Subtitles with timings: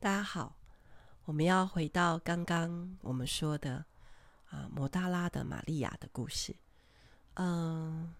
[0.00, 0.56] 大家好，
[1.24, 3.84] 我们要回到刚刚我们说的
[4.48, 6.54] 啊，摩大拉的玛利亚的故事。
[7.34, 8.14] 嗯，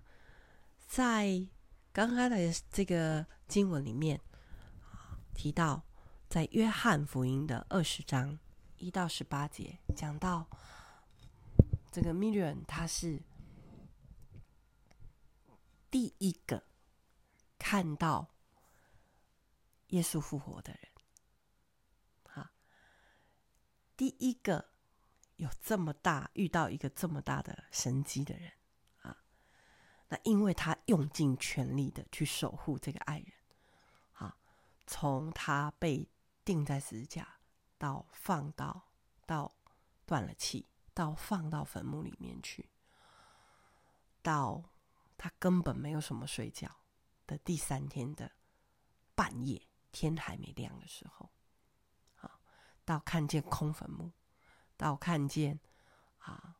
[0.88, 1.46] 在
[1.92, 2.36] 刚刚的
[2.68, 4.20] 这个经文里面，
[5.32, 5.80] 提到
[6.28, 8.36] 在约翰福音的二十章
[8.78, 10.48] 一到十八节，讲到
[11.92, 13.22] 这个 Miriam，他是
[15.92, 16.64] 第一个
[17.56, 18.26] 看到
[19.90, 20.87] 耶稣复活的人。
[23.98, 24.70] 第一个
[25.36, 28.52] 有这么大遇到一个这么大的神迹的人
[29.00, 29.24] 啊，
[30.08, 33.32] 那因为他用尽全力的去守护这个爱人
[34.12, 34.38] 啊，
[34.86, 36.08] 从他被
[36.44, 37.40] 钉在十字架
[37.76, 38.88] 到放到
[39.26, 39.52] 到
[40.06, 42.70] 断了气，到放到坟墓里面去，
[44.22, 44.62] 到
[45.16, 46.70] 他根本没有什么睡觉
[47.26, 48.30] 的第三天的
[49.16, 49.60] 半夜，
[49.90, 51.30] 天还没亮的时候。
[52.88, 54.12] 到看见空坟墓，
[54.78, 55.60] 到看见
[56.20, 56.56] 啊，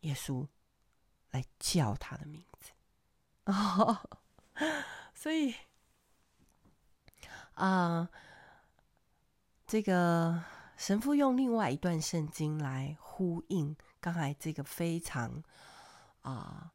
[0.00, 0.48] 耶稣
[1.32, 2.72] 来叫他的名字，
[3.44, 4.08] 哦，
[5.12, 5.54] 所以
[7.56, 8.08] 啊，
[9.66, 10.42] 这个
[10.78, 15.42] 神父用另外一段圣经来呼应刚才这个非常
[16.22, 16.72] 啊，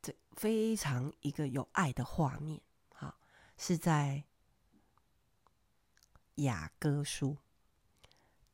[0.00, 2.60] 这非常一个有爱的画面，
[2.94, 3.18] 啊，
[3.56, 4.22] 是在。
[6.38, 7.36] 雅歌书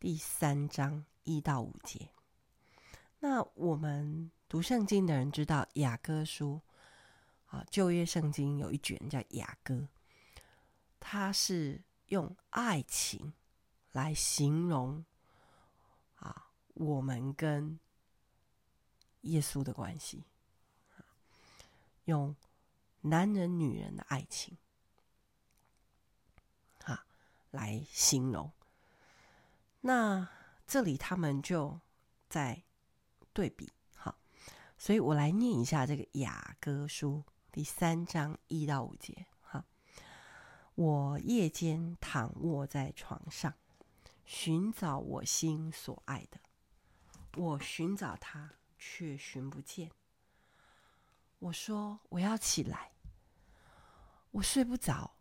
[0.00, 2.08] 第三章一到五节。
[3.18, 6.62] 那我们读圣经的人知道，雅歌书
[7.46, 9.86] 啊，旧约圣经有一卷叫雅歌，
[10.98, 13.34] 它是用爱情
[13.92, 15.04] 来形容
[16.16, 17.78] 啊，我们跟
[19.22, 20.24] 耶稣的关系，
[22.06, 22.34] 用
[23.02, 24.56] 男人女人的爱情。
[27.54, 28.50] 来形容，
[29.82, 30.28] 那
[30.66, 31.80] 这里他们就
[32.28, 32.64] 在
[33.32, 34.18] 对比，好，
[34.76, 39.64] 所以我来念一下这个雅歌书第三章一到五节，哈，
[40.74, 43.54] 我夜间躺卧在床上，
[44.24, 46.40] 寻找我心所爱的，
[47.36, 49.92] 我寻找他却寻不见。
[51.38, 52.90] 我说我要起来，
[54.32, 55.13] 我睡不着。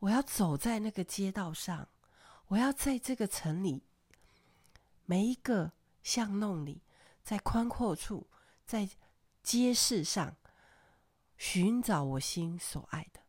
[0.00, 1.88] 我要走在那个街道上，
[2.48, 3.82] 我要在这个城里
[5.04, 5.72] 每一个
[6.02, 6.82] 巷弄里，
[7.24, 8.28] 在宽阔处，
[8.64, 8.88] 在
[9.42, 10.36] 街市上
[11.36, 13.20] 寻找我心所爱的。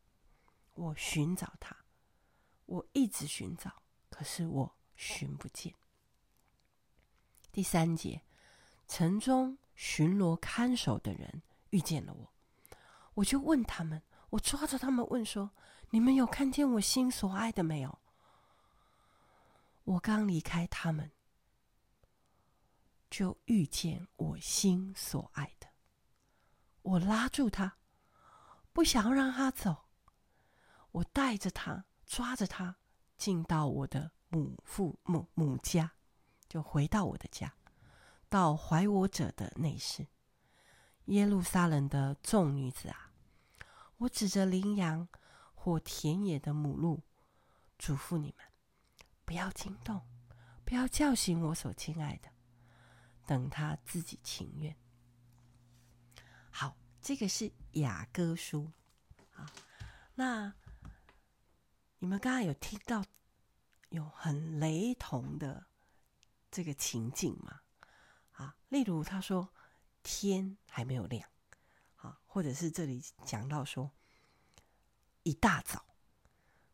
[0.75, 1.75] 我寻找他，
[2.66, 5.75] 我一直寻找，可是我寻不见。
[7.51, 8.22] 第三节，
[8.88, 11.41] 城中巡逻看守的人
[11.72, 12.34] 遇见了我，
[13.16, 15.51] 我就问他们，我抓着他们问说。
[15.91, 17.97] 你们有看见我心所爱的没有？
[19.85, 21.12] 我刚离开他们，
[23.09, 25.68] 就遇见我心所爱的。
[26.84, 27.78] 我拉住他，
[28.72, 29.85] 不想让他走。
[30.91, 32.75] 我带着他，抓着他，
[33.18, 35.94] 进到我的母父母母家，
[36.47, 37.51] 就回到我的家，
[38.29, 40.06] 到怀我者的内室。
[41.06, 43.08] 耶路撒冷的众女子啊，
[43.99, 45.07] 我指着羚羊。
[45.61, 47.03] 或田野的母鹿，
[47.77, 48.47] 嘱咐你们，
[49.25, 50.01] 不要惊动，
[50.63, 52.29] 不要叫醒我所亲爱的，
[53.27, 54.73] 等他自己情愿。
[56.49, 58.71] 好，这个是雅歌书
[59.33, 59.51] 啊。
[60.15, 60.53] 那
[61.97, 63.03] 你们刚刚有听到
[63.89, 65.67] 有很雷同的
[66.49, 67.59] 这个情境吗？
[68.31, 69.53] 啊，例如他说
[70.03, 71.29] 天还没有亮，
[72.01, 73.91] 啊，或者是这里讲到说。
[75.23, 75.85] 一大早，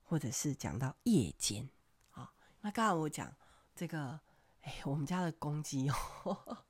[0.04, 1.68] 或者是讲到夜间
[2.12, 2.32] 啊。
[2.62, 3.36] 那刚刚我讲
[3.76, 4.18] 这个，
[4.62, 6.64] 哎，我们家的公鸡哦，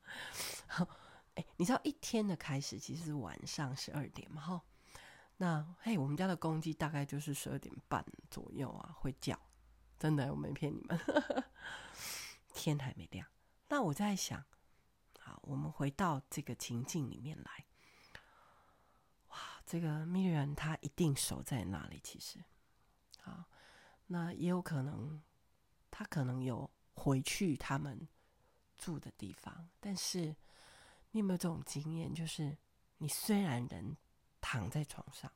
[1.35, 4.41] 哎，你知道一天的开始其实是晚上十二点嘛？
[4.41, 4.63] 哈，
[5.37, 9.37] 那嘿，我们家的公鸡大概就是十二点半左右啊会叫，
[9.99, 10.97] 真的，我没骗你们，
[12.55, 13.27] 天还没亮。
[13.67, 14.43] 那我在想，
[15.19, 17.64] 好，我们回到这个情境里面来。
[19.65, 22.43] 这个米瑞安他一定守在那里，其实，
[23.19, 23.45] 好，
[24.07, 25.21] 那也有可能，
[25.89, 28.07] 他可能有回去他们
[28.77, 29.67] 住的地方。
[29.79, 30.35] 但是，
[31.11, 32.13] 你有没有这种经验？
[32.13, 32.55] 就是
[32.99, 33.97] 你虽然人
[34.39, 35.31] 躺在床上，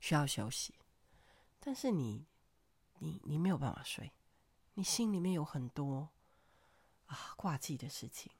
[0.00, 0.74] 需要休息，
[1.60, 2.26] 但是你，
[3.00, 4.10] 你，你没有办法睡，
[4.74, 6.08] 你心里面有很多
[7.04, 8.32] 啊挂记的事情，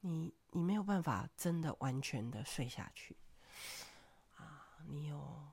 [0.00, 3.16] 你，你没有办法真的完全的睡下去。
[4.94, 5.52] 你有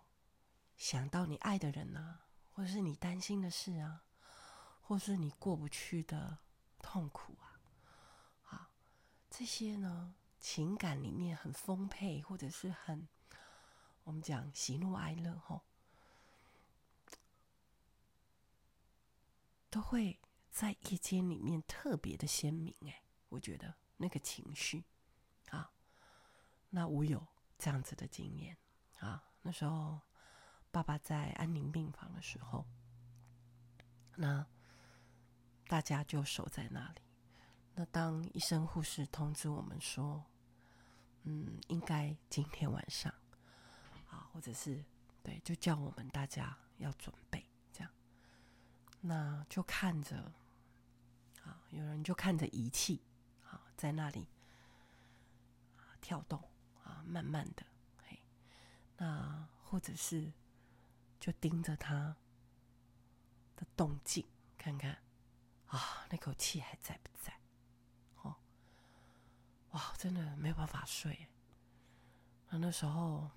[0.78, 4.04] 想到你爱的人呢、啊，或者是你担心的事啊，
[4.82, 6.38] 或是你过不去的
[6.78, 7.60] 痛苦啊，
[8.44, 8.68] 好，
[9.32, 13.08] 这些呢，情感里面很丰沛，或者是很
[14.04, 15.64] 我们讲喜怒哀乐吼，
[19.72, 20.20] 都会
[20.52, 22.76] 在夜间里面特别的鲜明。
[22.82, 24.86] 哎，我觉得那个情绪
[25.50, 25.72] 啊，
[26.70, 27.26] 那我有
[27.58, 28.58] 这样子的经验
[29.00, 30.00] 啊，那时候。
[30.74, 32.66] 爸爸在安宁病房的时候，
[34.16, 34.48] 那
[35.68, 37.02] 大家就守在那里。
[37.76, 40.24] 那当医生护士通知我们说，
[41.24, 43.14] 嗯，应该今天晚上
[44.10, 44.82] 啊，或者是
[45.22, 47.92] 对，就叫我们大家要准备这样。
[49.02, 50.32] 那就看着
[51.44, 53.02] 啊，有人就看着仪器
[53.44, 54.26] 啊，在那里
[55.76, 56.42] 啊跳动
[56.86, 57.66] 啊，慢慢的，
[59.02, 60.32] 那或者是。
[61.22, 62.18] 就盯着他
[63.56, 64.26] 的动静，
[64.58, 64.98] 看看
[65.68, 67.40] 啊，那口气还在不在？
[68.24, 68.36] 哦，
[69.70, 71.28] 哇，真的没有办法睡。
[72.50, 73.30] 那那时候，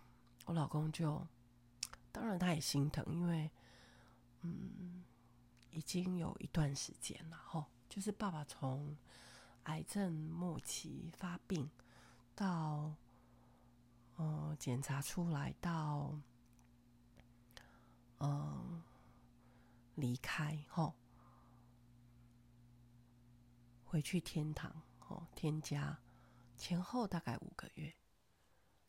[0.46, 1.28] 我老公就，
[2.10, 3.50] 当然他也心疼，因为，
[4.40, 5.04] 嗯，
[5.68, 8.96] 已经有一段时间了，吼，就是爸爸从
[9.64, 11.70] 癌症末期发病
[12.34, 12.94] 到，
[14.16, 16.18] 呃，检查出来到。
[18.20, 18.82] 嗯，
[19.96, 20.94] 离开后，
[23.84, 25.98] 回去天堂哦，天家
[26.56, 27.92] 前后大概五个月，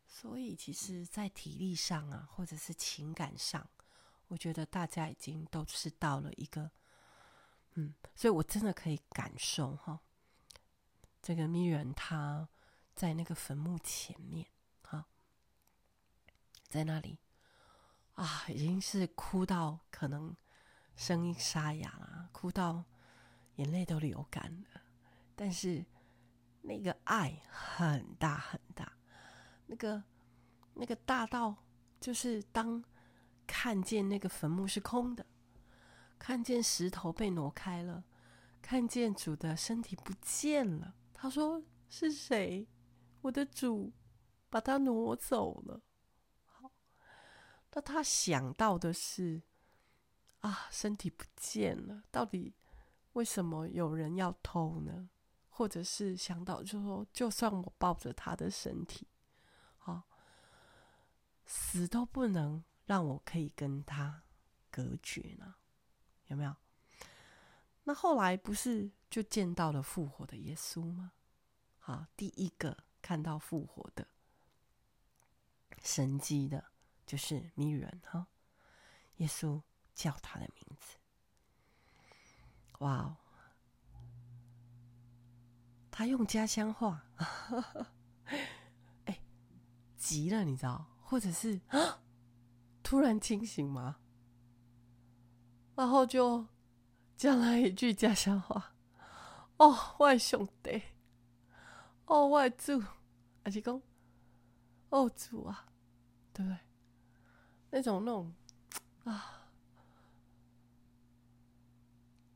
[0.05, 3.67] 所以其实，在体力上啊，或者是情感上，
[4.27, 6.71] 我觉得大家已经都是到了一个，
[7.73, 9.99] 嗯，所以我真的可以感受哈，
[11.21, 12.47] 这个咪人他
[12.93, 14.47] 在那个坟墓前面，
[16.75, 17.17] 在那里。
[18.15, 20.35] 啊，已经是哭到可能
[20.95, 22.83] 声音沙哑啊，哭到
[23.55, 24.43] 眼泪都流干
[24.73, 24.81] 了。
[25.35, 25.85] 但是
[26.61, 28.93] 那个爱很大很大，
[29.65, 30.01] 那个
[30.73, 31.53] 那个大到
[31.99, 32.81] 就是当
[33.45, 35.25] 看见那个坟墓是空的，
[36.17, 38.05] 看见石头被挪开了，
[38.61, 42.65] 看见主的身体不见了，他说是谁？
[43.21, 43.91] 我的主
[44.49, 45.81] 把他挪走了。
[47.75, 49.41] 那他想到的是，
[50.39, 52.55] 啊，身体不见了，到底
[53.11, 55.09] 为什么有人要偷呢？
[55.49, 59.09] 或者是想到，就说，就算我抱着他的身体，
[59.79, 60.05] 啊，
[61.45, 64.23] 死都不能让我可以跟他
[64.71, 65.55] 隔绝呢？
[66.27, 66.55] 有没有？
[67.83, 71.11] 那后来不是就见到了复活的耶稣吗？
[71.81, 74.07] 啊，第一个看到复活的
[75.81, 76.71] 神迹的。
[77.05, 78.27] 就是咪人哈，
[79.17, 79.61] 耶稣
[79.93, 80.97] 叫他的名字，
[82.79, 83.17] 哇哦！
[85.91, 87.05] 他用家乡话，
[89.05, 89.21] 哎，
[89.97, 90.85] 急了，你知道？
[91.01, 91.61] 或者是，
[92.83, 93.97] 突然清醒吗？
[95.75, 96.47] 然后就
[97.15, 98.75] 讲了一句家乡话
[99.57, 100.81] ：“哦，我的上帝，
[102.05, 102.83] 哦，我的主，
[103.43, 103.81] 还是讲，
[104.89, 105.67] 哦，主啊，
[106.33, 106.57] 对不对？”
[107.75, 108.33] 那种那种
[109.03, 109.49] 啊，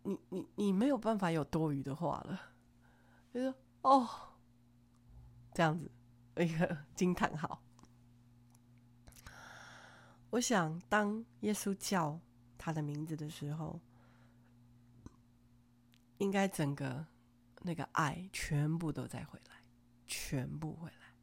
[0.04, 2.42] 你你你没有办法有多余的话了，
[3.34, 4.10] 就说哦，
[5.54, 5.90] 这样子
[6.36, 7.64] 一个 惊叹号。
[10.32, 12.20] 我想，当耶稣叫
[12.58, 13.80] 他的名字的时候，
[16.18, 17.08] 应该整个
[17.62, 19.64] 那个爱全部都在回来，
[20.06, 21.16] 全部回来，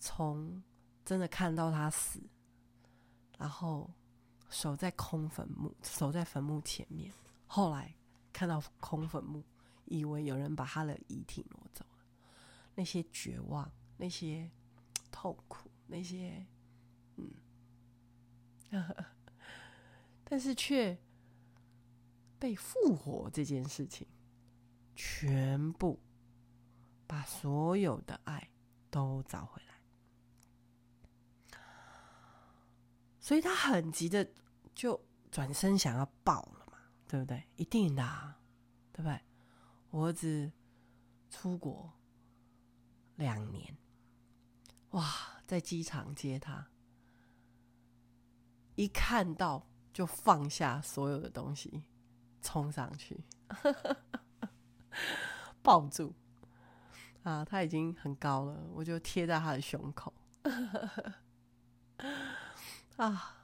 [0.00, 0.60] 从
[1.04, 2.20] 真的看到他死。
[3.40, 3.90] 然后
[4.50, 7.10] 守在空坟墓，守在坟墓前面。
[7.46, 7.96] 后来
[8.34, 9.42] 看到空坟墓，
[9.86, 12.04] 以为有人把他的遗体挪走了。
[12.74, 14.50] 那些绝望，那些
[15.10, 16.46] 痛苦，那些
[17.16, 17.32] 嗯，
[20.22, 20.98] 但是却
[22.38, 24.06] 被复活这件事情，
[24.94, 25.98] 全部
[27.06, 28.50] 把所有的爱
[28.90, 29.69] 都找回来。
[33.30, 34.28] 所以他很急的
[34.74, 37.46] 就转身想要抱了嘛，对不对？
[37.54, 38.40] 一定的啊，
[38.92, 39.20] 对不对？
[39.90, 40.50] 我儿子
[41.30, 41.92] 出国
[43.14, 43.76] 两年，
[44.90, 45.08] 哇，
[45.46, 46.70] 在机场接他，
[48.74, 51.84] 一看到就放下所有的东西，
[52.42, 53.24] 冲上去，
[55.62, 56.12] 抱住
[57.22, 57.44] 啊！
[57.44, 60.12] 他已经很高了，我就贴在他的胸口。
[63.00, 63.34] 啊，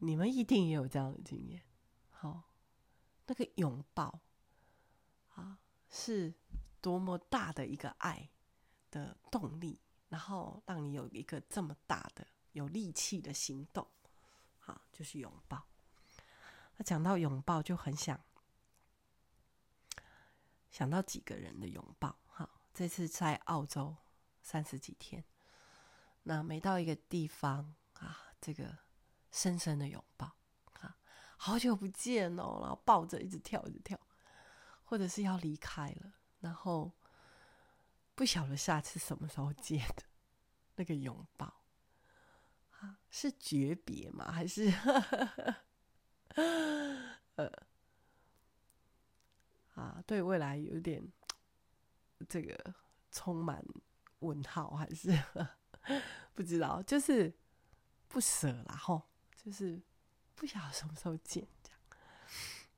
[0.00, 1.62] 你们一定也有这样的经验。
[2.10, 2.42] 好，
[3.24, 4.20] 那个拥抱
[5.36, 6.34] 啊，是
[6.80, 8.28] 多么大的一个爱
[8.90, 13.86] 的动力，然后让你有一个这么大的有力气的行动。
[14.58, 15.64] 好，就是拥抱。
[16.78, 18.20] 那讲到拥抱，就很想
[20.72, 22.18] 想到几个人的拥抱。
[22.26, 23.94] 好，这次在澳洲
[24.42, 25.24] 三十几天，
[26.28, 28.76] 那每到一个地方啊，这个
[29.30, 30.30] 深深的拥抱
[30.74, 30.94] 啊，
[31.38, 33.98] 好久不见哦，然后抱着一直跳，一直跳，
[34.84, 36.92] 或者是要离开了，然后
[38.14, 40.02] 不晓得下次什么时候见的
[40.76, 41.46] 那个拥抱
[42.78, 44.30] 啊，是诀别吗？
[44.30, 44.70] 还是？
[47.36, 47.50] 呃，
[49.76, 51.10] 啊，对未来有点
[52.28, 52.74] 这个
[53.10, 53.64] 充满
[54.18, 55.08] 问号，还是
[56.34, 57.32] 不知道，就是
[58.08, 59.02] 不舍啦，吼，
[59.36, 59.80] 就是
[60.34, 61.80] 不晓得什么时候见这样。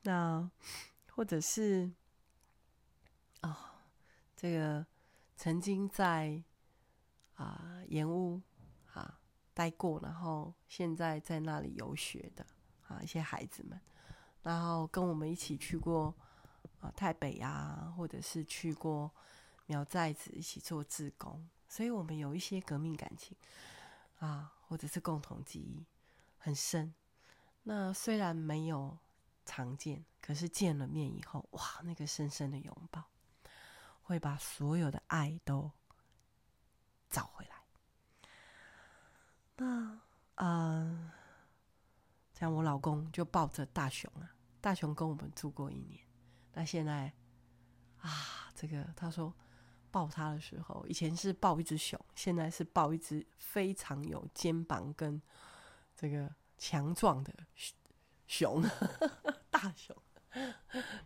[0.02, 0.50] 那
[1.14, 1.90] 或者是
[3.40, 3.56] 啊、哦，
[4.36, 4.86] 这个
[5.36, 6.42] 曾经在
[7.34, 8.40] 啊盐屋
[8.92, 9.20] 啊
[9.52, 12.46] 待过，然后现在在那里游学的。
[12.88, 13.80] 啊，一些孩子们，
[14.42, 16.12] 然后跟我们一起去过
[16.80, 19.08] 啊台北啊，或者是去过
[19.66, 23.34] 苗寨子一起做志工，所以我们有一些革命感情
[24.18, 25.86] 啊，或者是共同记忆
[26.36, 26.92] 很深。
[27.62, 28.98] 那虽然没有
[29.46, 33.04] 常见，可是见了面以后，哇，那个深深的拥抱，
[34.02, 35.70] 会把所有的爱都
[37.08, 37.62] 找回来。
[39.56, 40.00] 那，
[40.34, 41.12] 嗯。
[42.32, 46.00] 像我老公就抱着大熊啊，大熊跟我们住过一年，
[46.54, 47.12] 那现在
[48.00, 49.30] 啊，这个他说
[49.90, 55.20] 抱他的时候，以前是抱一只熊，现在是抱一只非常有肩膀跟
[55.94, 57.32] 这个强壮的
[58.26, 58.62] 熊，
[59.50, 59.96] 大熊，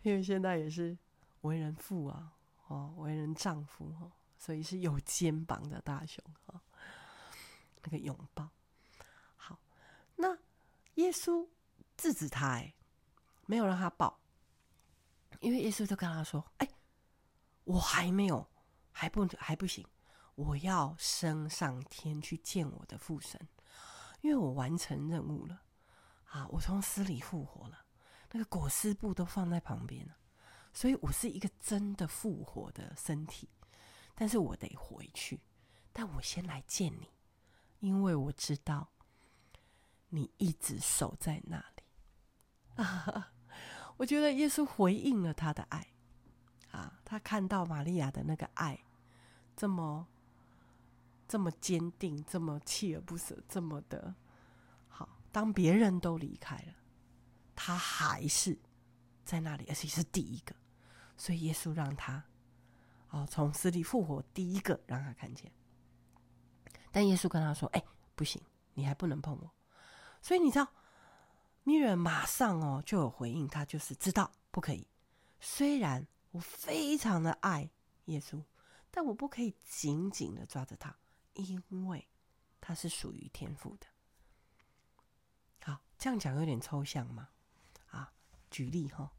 [0.03, 0.97] 因为现在也是
[1.43, 2.33] 为人父啊，
[2.69, 6.61] 哦，为人丈夫哦，所以是有肩膀的大熊啊，
[7.83, 8.49] 那个拥抱，
[9.37, 9.59] 好，
[10.17, 10.38] 那。
[10.97, 11.45] 耶稣
[11.97, 12.73] 制止他，哎，
[13.47, 14.17] 没有让他抱，
[15.41, 16.69] 因为耶稣就跟他说：“哎，
[17.64, 18.47] 我还没有，
[18.95, 19.85] 还不还不行，
[20.37, 23.49] 我要升上天去见我的父神，
[24.21, 25.61] 因为我完成任务了，
[26.31, 27.85] 啊，我从死里复活了，
[28.31, 30.17] 那个裹尸布都放在旁边了，
[30.73, 33.49] 所以我是一个真的复活的身体，
[34.15, 35.41] 但是我得回去，
[35.93, 37.11] 但我先来见你，
[37.81, 38.89] 因为我知道。”
[40.11, 43.33] 你一直守在那里啊！
[43.99, 45.89] 我觉得耶稣回应了他的爱
[46.75, 48.78] 啊，他看到玛利亚的那个爱，
[49.54, 50.04] 这么
[51.28, 54.12] 这么坚定，这么锲而不舍，这么的
[54.88, 55.09] 好。
[55.31, 56.75] 当别人都离开了，
[57.54, 58.59] 他还是
[59.25, 60.54] 在那里，而且是第一个。
[61.16, 62.25] 所以耶稣让他
[63.11, 65.52] 哦从死里复活，第一个让他看见。
[66.90, 67.85] 但耶稣跟他说：“哎，
[68.16, 68.43] 不行，
[68.75, 69.49] 你还不能碰我。”
[70.21, 70.69] 所以你知道，
[71.62, 74.88] 米尔马上哦就有回应，他就是知道不可以。
[75.38, 76.04] 虽然
[76.35, 77.71] 我非常的爱
[78.07, 78.45] 耶稣，
[78.91, 80.99] 但我不可以紧紧的抓着他，
[81.35, 82.09] 因为
[82.61, 83.87] 他是属于天父的。
[85.62, 87.31] 好，这样讲有点抽象吗？
[87.91, 88.12] 啊，
[88.50, 89.12] 举例哈，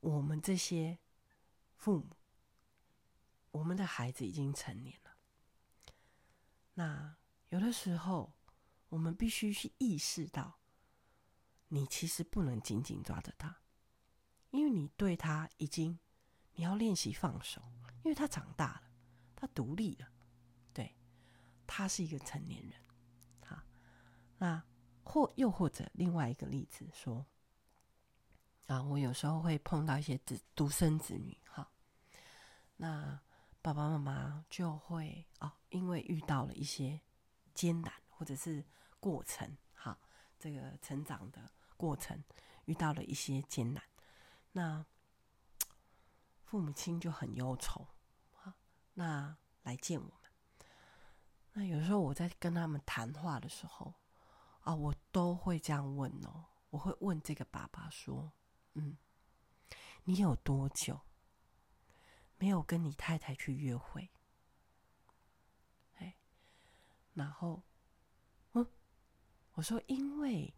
[0.00, 0.98] 我们这些
[1.76, 2.16] 父母，
[3.50, 5.16] 我们的孩子已经成年了，
[6.74, 7.16] 那
[7.50, 8.32] 有的时候。
[8.90, 10.60] 我们必须去意识到，
[11.66, 13.63] 你其实不能紧紧抓着他，
[14.54, 15.98] 因为你对他已经，
[16.52, 17.60] 你要练习放手，
[18.04, 18.82] 因为他长大了，
[19.34, 20.08] 他独立了，
[20.72, 20.94] 对，
[21.66, 22.72] 他是一个成年人，
[23.44, 23.60] 好，
[24.38, 24.62] 那
[25.02, 27.26] 或又或者另外一个例子说，
[28.66, 31.68] 啊，我有时候会碰到一些子独生子女，哈，
[32.76, 33.20] 那
[33.60, 37.00] 爸爸妈妈就会哦，因为遇到了一些
[37.54, 38.64] 艰难，或者是。
[39.00, 39.98] 过程哈，
[40.38, 42.24] 这个成长的过程
[42.64, 43.84] 遇到了一些艰难，
[44.56, 44.86] 那
[46.44, 47.88] 父母亲就很忧愁，
[48.40, 48.54] 啊，
[48.94, 50.30] 那来见我们。
[51.52, 53.92] 那有时候我在跟他们谈话的时候
[54.62, 58.32] 啊，我都会这样问哦，我会问这个爸爸说
[58.74, 58.96] ：“嗯，
[60.04, 61.00] 你有多久
[62.38, 64.10] 没有跟你太太去约会？”
[65.98, 66.16] 哎，
[67.12, 67.62] 然后。
[68.52, 68.66] 嗯
[69.54, 70.52] 我说：“因为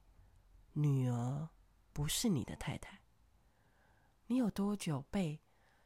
[0.72, 1.50] 女儿
[1.92, 2.98] 不是你的太太，
[4.26, 5.40] 你有多久被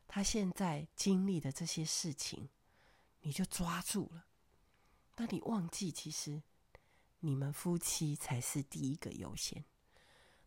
[0.06, 2.48] 他现在经历的这些事情，
[3.20, 4.26] 你就抓住了？
[5.16, 6.42] 那你忘记其实
[7.20, 9.64] 你们夫妻才是第一个优先。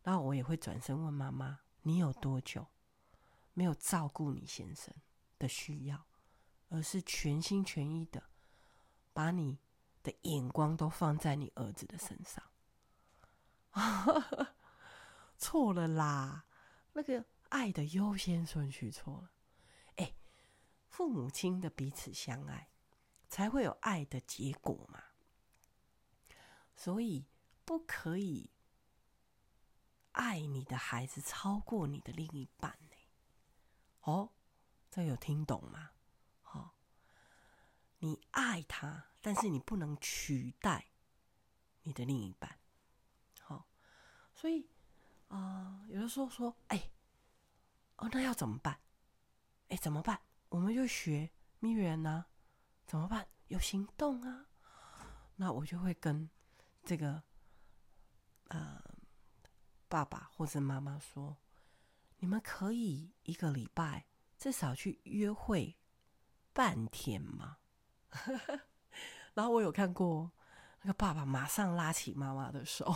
[0.02, 2.68] 然后我也会转身问妈妈：“你有多久
[3.54, 4.94] 没有照顾你先生
[5.38, 6.06] 的需要，
[6.70, 8.24] 而是全心全意的
[9.14, 9.60] 把你
[10.02, 12.44] 的眼光都放在你儿子的身上？”
[15.38, 16.46] 错了啦，
[16.94, 17.24] 那个
[17.54, 19.32] 爱的优先顺序错了。
[19.98, 20.16] 哎，
[20.90, 22.68] 父母亲的彼此相爱，
[23.30, 25.04] 才会有爱的结果嘛。
[26.76, 27.28] 所以
[27.64, 28.50] 不可以。
[30.14, 32.96] 爱你的孩子超过你的另一半呢？
[34.02, 34.32] 哦，
[34.90, 35.92] 这有听懂吗？
[36.42, 36.72] 好、哦，
[38.00, 40.88] 你爱他，但是你不能取代
[41.84, 42.60] 你的另一半。
[43.42, 43.66] 好、哦，
[44.34, 44.68] 所以
[45.28, 46.92] 啊、有的时候说，哎，
[48.04, 48.80] 哦，那要怎么办？
[49.70, 50.20] 哎，怎么办？
[50.50, 52.26] 我们就学蜜月呢？
[52.86, 53.28] 怎么办？
[53.48, 54.48] 有行动啊。
[55.38, 56.30] 那我就会跟
[56.84, 57.24] 这个
[58.50, 58.82] 呃。
[59.90, 61.38] 爸爸或者妈妈说
[62.18, 64.08] ：“你们可以一个礼拜
[64.40, 65.78] 至少去约会
[66.52, 67.58] 半天吗？”
[69.36, 70.32] 然后我有看过
[70.82, 72.92] 那个爸爸马上拉起妈妈的手，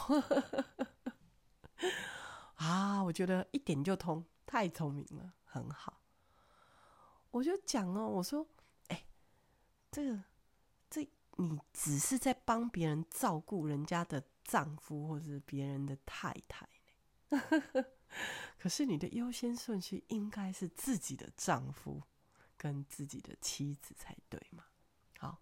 [2.58, 6.02] 啊，我觉得一点就通，太聪明了，很好。
[7.30, 8.48] 我就讲哦，我说
[8.88, 9.06] ：“哎，
[9.92, 10.24] 这个
[10.90, 16.68] 这你只是在帮别人照顾人家的丈夫或者别人的太太。”
[18.58, 22.02] 可是你的优先顺序应该是自己的丈夫
[22.56, 24.64] 跟自己的妻子才对嘛？
[25.20, 25.42] 好，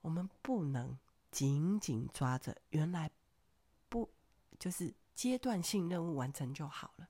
[0.00, 0.96] 我们不能
[1.32, 3.10] 紧紧抓着原来
[3.88, 4.08] 不
[4.58, 7.08] 就是阶段性任务完成就好了，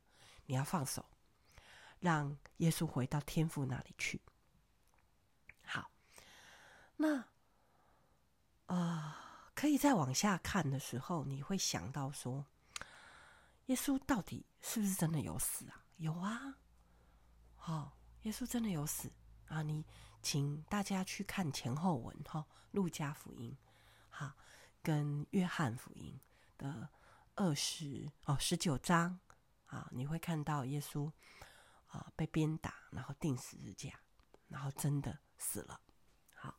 [0.49, 1.05] 你要放手，
[2.01, 4.21] 让耶稣回到天父那里去。
[5.63, 5.91] 好，
[6.97, 7.25] 那
[8.67, 12.45] 啊、可以再往下看的时候，你会想到说。
[13.67, 15.85] 耶稣到底是不是真的有死啊？
[15.99, 16.57] 有啊，
[17.55, 19.13] 好、耶稣真的有死
[19.47, 19.61] 啊！
[19.61, 19.85] 你
[20.23, 23.55] 请大家去看前后文哈，路加福音，
[24.09, 24.33] 好，
[24.83, 26.19] 跟约翰福音
[26.57, 26.89] 的
[27.35, 29.21] 二十哦十九章
[29.69, 31.11] 啊，你会看到耶稣
[31.87, 33.99] 啊被鞭打，然后钉十字架，
[34.49, 35.81] 然后真的死了。
[36.35, 36.59] 好，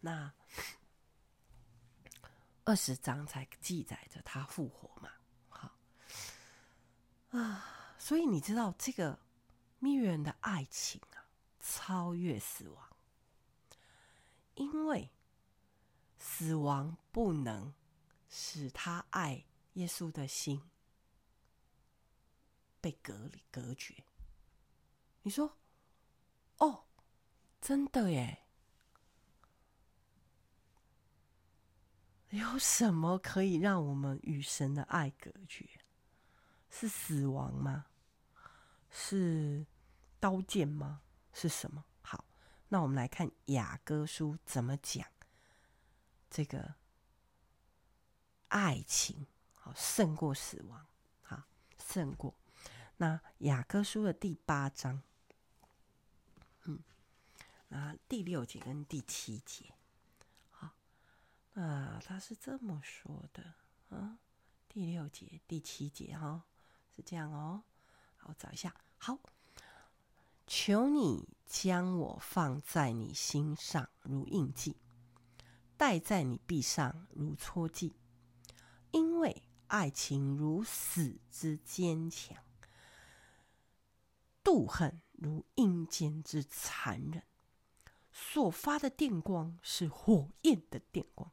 [0.00, 0.32] 那
[2.64, 5.10] 二十章才记载着他复活嘛。
[5.48, 5.76] 好
[7.30, 9.18] 啊，所以你知道这个
[9.78, 11.26] 蜜月人的爱情啊，
[11.60, 12.96] 超越死亡，
[14.54, 15.10] 因为
[16.18, 17.74] 死亡不能
[18.28, 20.62] 使他爱耶稣的心
[22.84, 24.04] 被隔离隔绝。
[25.22, 25.56] 你说，
[26.58, 26.84] 哦，
[27.58, 28.44] 真的耶？
[32.28, 35.66] 有什么可以让我们与神的爱隔绝？
[36.68, 37.86] 是死亡吗？
[38.90, 39.64] 是
[40.20, 41.00] 刀剑吗？
[41.32, 41.82] 是什么？
[42.02, 42.22] 好，
[42.68, 45.08] 那我们来看雅歌书怎么讲
[46.28, 46.74] 这个
[48.48, 50.86] 爱情，好，胜过死亡，
[51.22, 51.44] 好，
[51.78, 52.34] 胜过。
[52.96, 55.02] 那雅歌书的第八章，
[56.64, 56.82] 嗯，
[57.70, 59.74] 啊，第六节跟第七节，
[60.50, 60.74] 好，
[61.54, 63.54] 啊，他是这么说的
[63.90, 64.18] 啊，
[64.68, 66.44] 第六节、第七节，哈。
[66.96, 67.64] 是这样哦，
[68.18, 68.72] 好，我找一下。
[68.98, 69.18] 好，
[70.46, 74.76] 求你将我放在你心上如印记，
[75.76, 77.96] 戴在你臂上如戳记，
[78.92, 82.43] 因为爱情如死之坚强，
[84.44, 87.24] 妒恨如阴间之残忍。
[88.12, 91.32] 所发的电光是火焰的电光，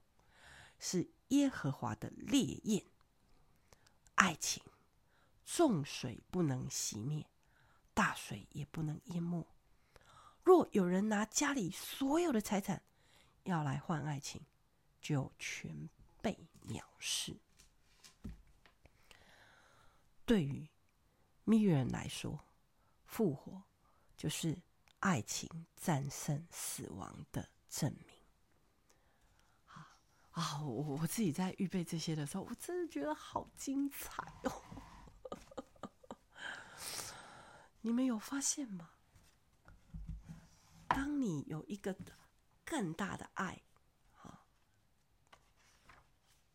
[0.79, 2.85] 是耶和华的烈焰。
[4.15, 4.63] 爱情。
[5.43, 7.27] 重水不能熄灭，
[7.93, 9.45] 大水也不能淹没。
[10.45, 12.81] 若有人拿家里所有的财产
[13.43, 14.41] 要来换爱情，
[15.01, 15.89] 就全
[16.21, 17.35] 被藐视。
[20.25, 20.69] 对于
[21.43, 22.39] 蜜月人来说，
[23.11, 23.61] 复活
[24.15, 24.57] 就是
[25.01, 28.17] 爱情战胜死亡的证明。
[29.65, 29.97] 啊
[30.31, 30.61] 啊！
[30.61, 34.63] 我我自己在预备这些的时候，我真的觉得好精彩哦。
[37.81, 38.91] 你们有发现吗？
[40.87, 41.93] 当你有一个
[42.63, 43.61] 更大的爱，
[44.21, 44.45] 啊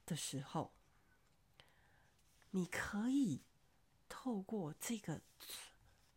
[0.06, 0.72] 的时候，
[2.50, 3.42] 你可以
[4.08, 5.20] 透过这个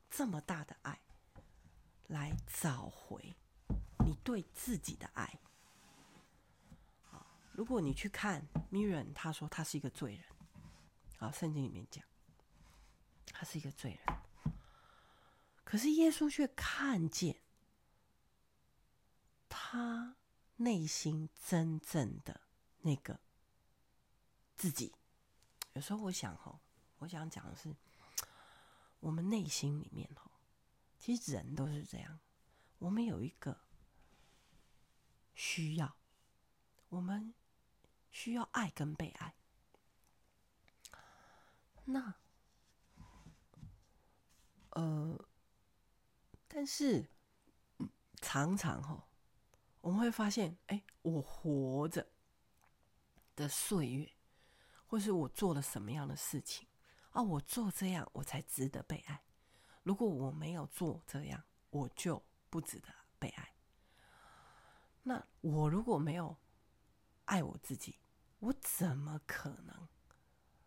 [0.09, 0.99] 这么大的爱，
[2.07, 3.35] 来找回
[4.05, 5.39] 你对自己的爱。
[7.51, 10.23] 如果你去看 m i r a n 他说他是一个罪人，
[11.17, 12.01] 好，圣经里面讲
[13.33, 14.53] 他是一个罪人，
[15.65, 17.41] 可是耶稣却看见
[19.49, 20.15] 他
[20.55, 22.39] 内心真正的
[22.79, 23.19] 那个
[24.55, 24.95] 自己。
[25.73, 26.59] 有时候我想哈，
[26.99, 27.75] 我想讲的是，
[28.99, 30.31] 我们内心里面哦，
[30.97, 32.19] 其实人都是这样，
[32.79, 33.61] 我们有一个
[35.33, 35.95] 需要，
[36.89, 37.33] 我们。
[38.11, 39.35] 需要爱跟被爱，
[41.85, 42.15] 那，
[44.71, 45.27] 呃，
[46.47, 47.07] 但是
[48.19, 49.07] 常常哈，
[49.81, 52.09] 我们会发现，哎，我活着
[53.35, 54.11] 的岁月，
[54.87, 56.67] 或是我做了什么样的事情
[57.11, 59.23] 啊，我做这样，我才值得被爱。
[59.83, 63.53] 如果我没有做这样，我就不值得被爱。
[65.03, 66.37] 那我如果没有。
[67.29, 67.99] 爱我自己，
[68.39, 69.87] 我怎么可能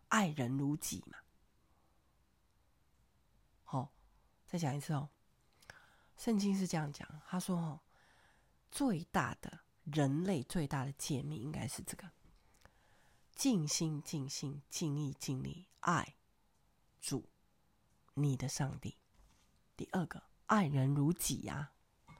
[0.07, 1.17] 爱人如己嘛？
[3.65, 3.89] 好、哦，
[4.47, 5.09] 再讲一次哦。
[6.15, 7.81] 圣经是这样讲，他说：“哦，
[8.71, 12.09] 最大的人类最大的诫命应该是这个：
[13.35, 16.15] 尽心、尽心、尽意、尽力爱
[17.03, 17.29] 主
[18.13, 18.97] 你的上帝。
[19.75, 21.73] 第二个，爱人如己呀、
[22.05, 22.15] 啊。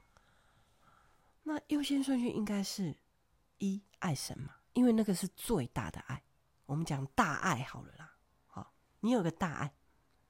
[1.44, 2.96] 那优先顺序应该是。”
[3.58, 6.24] 一爱神嘛，因为那个是最大的爱。
[6.66, 9.74] 我们讲大爱好了啦，好，你有个大爱，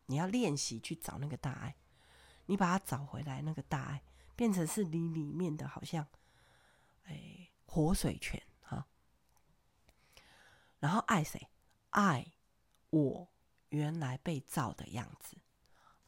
[0.06, 1.74] 你要练习去找那个大爱，
[2.46, 4.04] 你把它找回来，那个大爱
[4.36, 6.06] 变成是你里面的好像，
[7.04, 8.86] 哎，活水泉哈。
[10.78, 11.48] 然后爱谁？
[11.90, 12.34] 爱
[12.90, 13.33] 我
[13.74, 15.36] 原来被造的样子，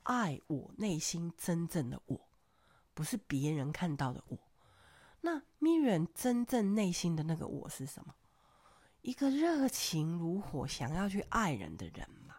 [0.04, 2.28] 爱我内心真正的我，
[2.94, 4.38] 不是别人看到的我。
[5.20, 8.14] 那米远真正内心的那个我是什么？
[9.02, 12.36] 一个热情如火、想要去爱人的人嘛。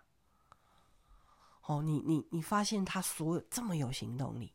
[1.63, 4.53] 哦，你你你发现他所有这么有行动力，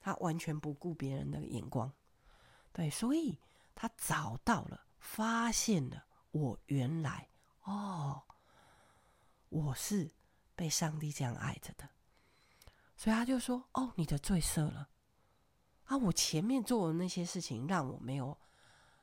[0.00, 1.92] 他完全不顾别人的眼光，
[2.72, 3.38] 对，所以
[3.74, 7.28] 他找到了、发现了我原来
[7.64, 8.22] 哦，
[9.48, 10.10] 我是
[10.54, 11.88] 被上帝这样爱着的，
[12.96, 14.88] 所以他就说：“哦，你的罪赦了。”
[15.86, 15.96] 啊！
[15.96, 18.36] 我前面做的那些事情让我没有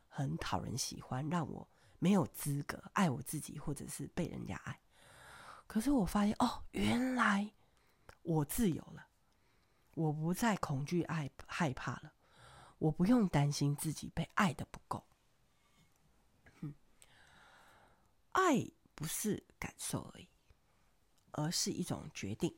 [0.08, 4.80] 很讨人喜欢，让我没有资格爱我自己，或者是被人家爱。
[5.66, 7.52] 可是我发现，哦，原来
[8.22, 9.08] 我自由了，
[9.96, 12.14] 我不再恐惧爱害怕了，
[12.78, 15.04] 我不用担心自己被爱的不够。
[16.62, 16.76] 嗯，
[18.34, 20.30] 爱不是感受而已，
[21.36, 22.58] 而是一种决定。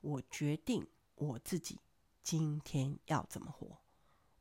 [0.00, 1.78] 我决定我自己。
[2.24, 3.80] 今天要怎么活？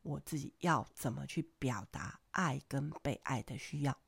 [0.03, 3.99] 我自己要怎么去表达爱跟被爱的需要？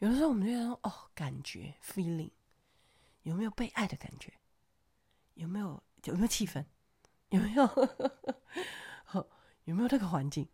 [0.00, 2.32] 有的时候我们就说：“哦，感觉 feeling
[3.22, 4.32] 有没有被爱的感觉？
[5.34, 6.66] 有没有有没有气氛？
[7.28, 7.64] 有没有
[9.62, 10.48] 有没有那个环境？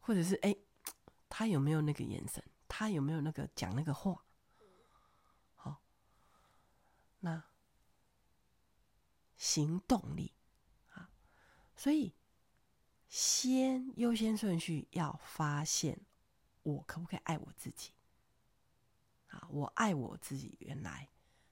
[0.00, 0.56] 或者是哎，
[1.28, 2.42] 他有没有那个眼神？
[2.66, 4.24] 他有没有那个讲那个话？
[5.54, 5.82] 好，
[7.20, 7.44] 那。”
[9.44, 10.32] 行动力
[10.94, 11.10] 啊，
[11.76, 12.14] 所以
[13.08, 16.00] 先优先顺序要发现
[16.62, 17.92] 我可不可以爱我自己
[19.28, 19.46] 啊？
[19.50, 21.10] 我爱我自己原来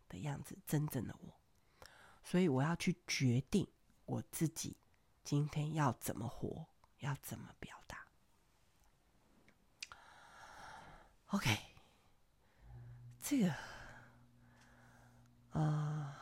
[0.08, 1.38] 的样子，真正的我，
[2.24, 3.68] 所以我要去决定
[4.06, 4.78] 我自己
[5.22, 6.64] 今天要怎么活，
[7.00, 8.06] 要怎么表达。
[11.26, 11.58] OK，
[13.20, 13.54] 这个，
[15.50, 16.21] 啊、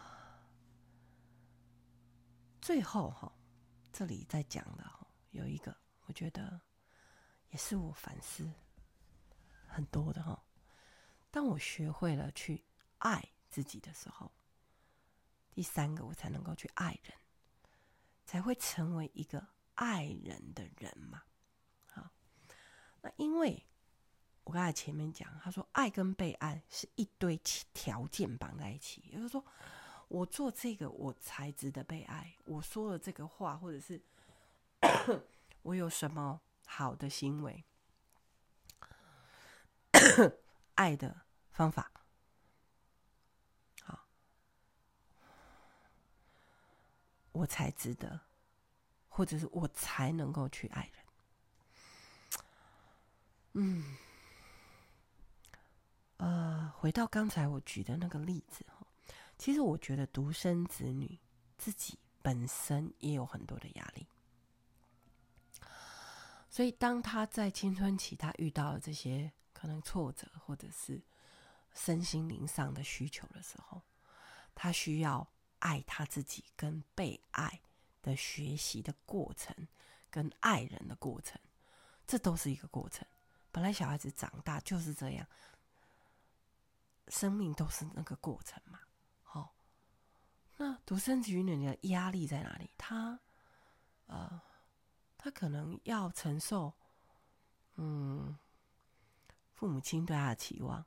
[2.61, 3.33] 最后哈，
[3.91, 5.75] 这里在讲的哈，有一个
[6.07, 6.61] 我觉得
[7.49, 8.53] 也是我反思
[9.67, 10.43] 很多的哈。
[11.31, 12.63] 当我学会了去
[12.99, 14.31] 爱自己的时候，
[15.51, 17.15] 第三个我才能够去爱人，
[18.27, 21.23] 才会成为一个爱人的人嘛。
[21.87, 22.11] 好，
[23.01, 23.65] 那因为
[24.45, 27.41] 我刚才前面讲，他说爱跟被爱是一堆
[27.73, 29.43] 条件绑在一起，也就是说。
[30.11, 32.35] 我做这个，我才值得被爱。
[32.45, 34.03] 我说了这个话，或者是
[35.63, 37.65] 我有什么好的行为，
[40.75, 41.21] 爱的
[41.53, 41.93] 方法，
[43.85, 44.09] 好，
[47.31, 48.21] 我才值得，
[49.09, 51.05] 或者是我才能够去爱人。
[53.53, 53.97] 嗯，
[56.17, 58.67] 呃，回到刚才我举的那个例子。
[59.41, 61.19] 其实我觉得独生子女
[61.57, 64.07] 自己本身也有很多的压力，
[66.51, 71.01] 所以当他在青春期，他遇到了这些可能挫折，或者是
[71.73, 73.81] 身心灵上的需求的时候，
[74.55, 75.27] 他需要
[75.61, 77.63] 爱他自己跟被爱
[78.03, 79.57] 的学习的过程，
[80.11, 81.41] 跟爱人的过程，
[82.07, 83.09] 这都是一个过程。
[83.51, 85.27] 本来小孩子长大就是这样，
[87.09, 88.81] 生命都是那个过程嘛。
[90.61, 92.71] 那独生子女的压力在哪里？
[92.77, 93.19] 他，
[94.09, 94.39] 呃，
[95.17, 96.71] 他可能要承受，
[97.77, 98.37] 嗯，
[99.55, 100.85] 父母亲对他的期望，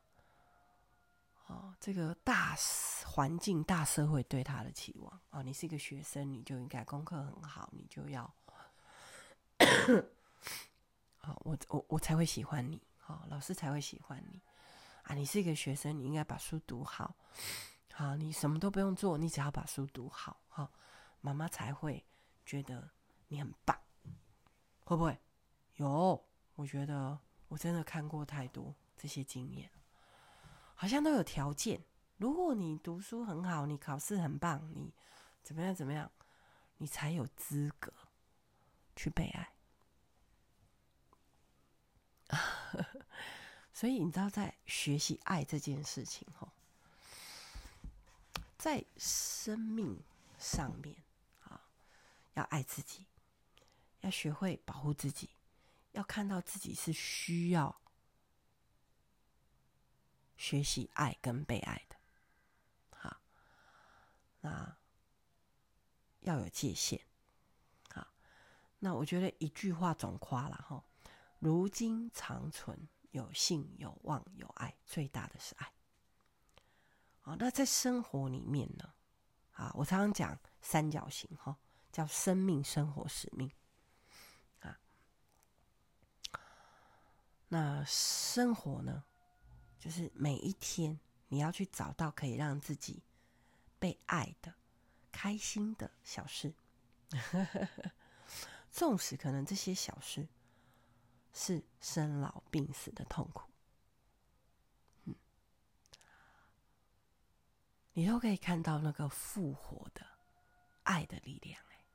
[1.48, 2.56] 哦，这个大
[3.04, 5.20] 环境、大社会对他的期望。
[5.32, 8.32] 哦，你是一个学生，你就应该功课很好，你就要。
[11.18, 14.40] 好，我我我才会喜欢你，好，老师才会喜欢你
[15.02, 15.16] 啊！
[15.16, 17.16] 你是一个学生，你应该把书读好，
[17.96, 20.72] 好，你什么都不用做，你只要把书读好，好，
[21.22, 22.04] 妈妈才会
[22.44, 22.90] 觉得
[23.28, 23.80] 你很棒，
[24.84, 25.20] 会不会？
[25.76, 26.26] 有，
[26.56, 29.70] 我觉得我真的看过太多这些经验，
[30.74, 31.84] 好像都有条件。
[32.18, 34.92] 如果你读书很好，你考试很棒，你
[35.44, 36.12] 怎么样怎么样，
[36.78, 37.94] 你才有资格
[38.96, 39.54] 去被爱。
[43.72, 46.50] 所以你知道，在学习爱这件事情，吼
[48.64, 50.02] 在生命
[50.40, 50.96] 上面
[51.44, 51.68] 啊，
[52.36, 53.06] 要爱自己，
[54.00, 55.32] 要学会保护自己，
[55.92, 57.82] 要看到自己是需要
[60.38, 61.98] 学习爱跟被爱的，
[62.92, 63.18] 好，
[64.40, 64.78] 那
[66.22, 67.02] 要有界限，
[67.90, 68.08] 好，
[68.80, 70.82] 那我觉得一句话总夸了哈。
[71.40, 75.70] 如今长存有信有望有爱，最大的是爱。
[77.24, 78.94] 好，那在生活里面呢？
[79.54, 81.58] 啊，我常常讲三角形哈，
[81.92, 83.52] 叫生命、生活、使命。
[84.60, 84.80] 啊，
[87.48, 89.04] 那生活呢，
[89.80, 93.02] 就是每一天你要去找到可以让自己
[93.80, 94.54] 被爱的、
[95.12, 96.54] 开心的小事，
[98.70, 100.28] 纵使可能这些小事。
[101.36, 103.50] 是生老病死的痛苦，
[107.94, 110.06] 你都可以看到那个复活的
[110.84, 111.86] 爱的力量，哎，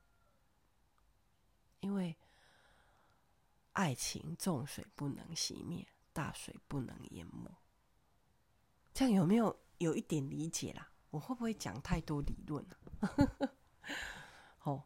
[1.81, 2.15] 因为
[3.73, 7.51] 爱情重水不能熄灭，大水不能淹没。
[8.93, 10.89] 这样有没有有一点理解啦？
[11.09, 12.65] 我会不会讲太多理论
[13.01, 13.13] 啊？
[14.63, 14.83] 哦，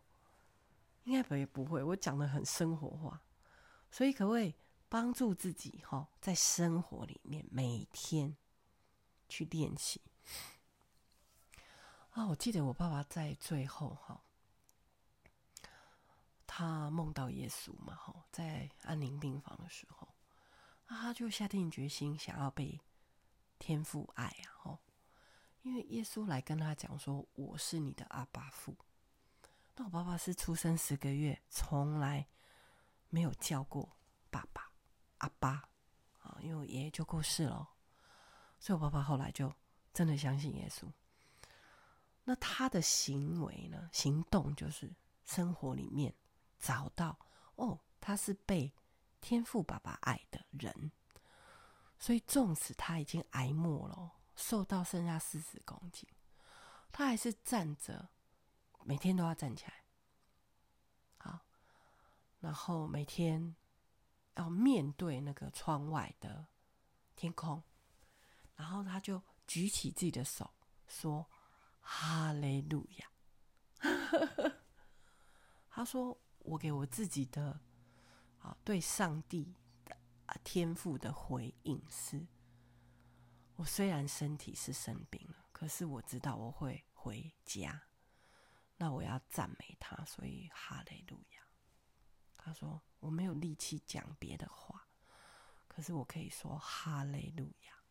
[1.04, 3.22] 应该不也不会，我讲得很生活化。
[3.92, 4.56] 所以，可不可以
[4.90, 8.36] 帮助自己哈，在生活里面每天
[9.30, 10.02] 去练习
[12.14, 12.26] 啊？
[12.26, 14.22] 我记得我爸爸在最后哈，
[16.48, 20.08] 他梦到耶稣嘛哈，在安宁病房的时候，
[20.86, 22.80] 啊，他就下定决心想要被
[23.60, 24.80] 天父爱啊哈，
[25.62, 28.76] 因为耶稣来跟他讲说：“我是你的阿爸父。”
[29.76, 32.28] 那我爸爸是出生十个月，从来。
[33.10, 33.88] 没有叫过
[34.32, 34.72] 爸爸、
[35.20, 35.70] 阿爸
[36.24, 37.70] 啊，因为我爷爷就过世了，
[38.60, 39.54] 所以我爸爸后来就
[39.94, 40.88] 真的相信耶稣。
[42.24, 43.90] 那他的行为呢？
[43.92, 44.94] 行动就是
[45.26, 46.16] 生活里面
[46.60, 47.20] 找到
[47.56, 48.74] 哦，他是被
[49.20, 50.92] 天父爸爸爱的人，
[52.00, 56.08] 所以纵使他已经癌末了，瘦到剩下四十公斤，
[56.92, 58.10] 他还是站着，
[58.84, 59.84] 每天都要站起来。
[61.18, 61.40] 好
[62.40, 63.56] 然后每天
[64.36, 66.48] 要面对那个窗外的
[67.16, 67.64] 天空，
[68.56, 70.54] 然后他就举起自己的手
[70.88, 71.30] 说
[71.84, 73.12] ：“哈利路亚。
[75.70, 77.60] ”他说：“我给我自己的
[78.40, 79.54] 啊，对上帝
[79.86, 79.96] 的
[80.44, 82.26] 天赋的回应是：
[83.56, 87.84] 我虽然身体是生病了，可是我知道我会回家。
[88.78, 91.48] 那我要赞美他，所以哈利路亚。”
[92.38, 94.88] 他说：“我没有力气讲别的话，
[95.68, 97.84] 可是我可以说哈利路亚。”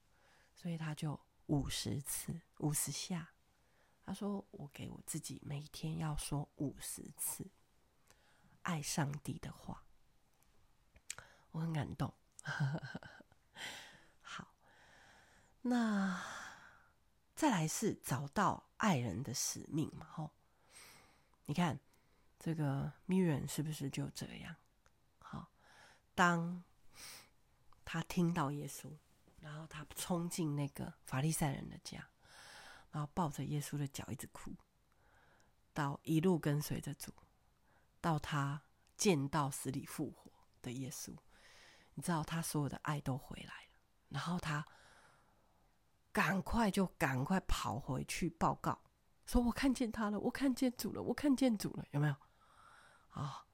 [0.55, 3.32] 所以他就五十次、五十下。
[4.13, 7.51] 他说：“我给我自己每天要说五十次
[8.61, 9.85] 爱上帝的话。”
[11.53, 12.13] 我很感动。
[14.21, 14.55] 好，
[15.63, 16.23] 那
[17.35, 20.07] 再来是找到爱人的使命嘛？
[20.11, 20.31] 吼，
[21.47, 21.81] 你看。
[22.45, 24.57] 这个米润是不是就这样？
[25.21, 25.49] 好，
[26.13, 26.65] 当
[27.85, 28.91] 他听到耶稣，
[29.39, 32.05] 然后他冲进那个法利赛人的家，
[32.93, 34.55] 然后抱着耶稣的脚一直哭，
[35.75, 37.13] 到一路跟随着主，
[38.01, 38.63] 到他
[38.97, 41.17] 见到死里复活，的耶稣，
[41.95, 44.65] 你知道他所有的爱都回来了，然后他
[46.13, 48.79] 赶快就赶快跑回去报告，
[49.25, 52.15] 说我看见他了，我看见主了，我看见主了，有没有？
[53.09, 53.47] 啊，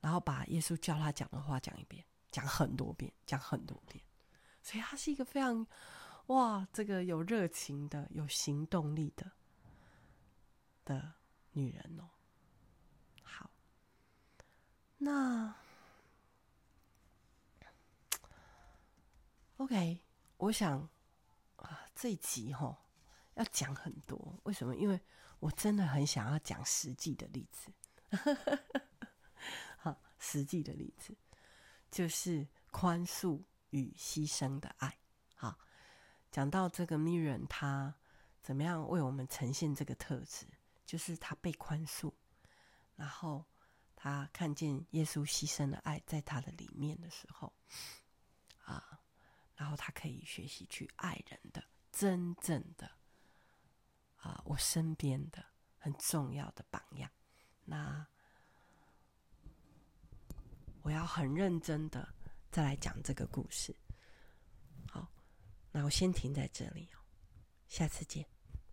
[0.00, 4.04] 然后把耶稣叫他讲的话讲一遍，讲很多遍，讲很多遍，
[4.62, 5.66] 所以他是一个非常
[6.26, 9.32] 哇，这个有热情的、有行动力的
[10.84, 11.14] 的
[11.52, 12.08] 女人哦。
[13.22, 13.50] 好
[14.98, 15.54] 那
[19.56, 20.00] ，OK，
[20.36, 20.88] 我想
[21.56, 22.76] 啊，这一集齁
[23.34, 24.38] 要讲很多。
[24.44, 24.76] 为什么？
[24.76, 25.00] 因为
[25.40, 27.72] 我真的很想要讲实际的例子。
[29.78, 31.16] 好，实际的例子
[31.90, 34.96] 就是宽恕与牺牲的爱。
[35.34, 35.58] 好，
[36.32, 37.94] 讲到这个 Miriam，她
[38.42, 40.46] 怎么样为我们呈现这个特质？
[40.84, 42.12] 就是她被宽恕，
[42.96, 43.44] 然后。
[44.04, 47.52] 他看见耶稣牺牲的爱在他的里面的时候，
[48.64, 48.98] 啊，
[49.54, 52.90] 然后他可以学习去爱人的真正的
[54.16, 55.44] 啊，我身边的
[55.78, 57.08] 很重要的榜样。
[57.64, 58.04] 那
[60.82, 62.12] 我要很认真的
[62.50, 63.72] 再来讲这个故事。
[65.72, 67.00] 那我先停在这里哦，
[67.66, 68.26] 下次见。